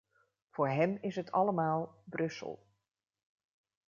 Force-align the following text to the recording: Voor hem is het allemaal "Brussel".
Voor 0.49 0.69
hem 0.69 0.97
is 1.01 1.15
het 1.15 1.31
allemaal 1.31 2.03
"Brussel". 2.05 2.67